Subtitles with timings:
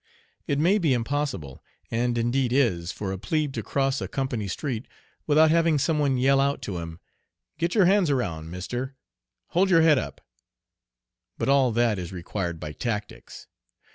[0.47, 4.87] It may be impossible, and indeed is, for a plebe to cross a company street
[5.27, 6.99] without having some one yell out to him:
[7.59, 8.95] "Get your hands around, mister.
[9.49, 10.19] Hold your head up;"
[11.37, 13.45] but all that is required by tactics.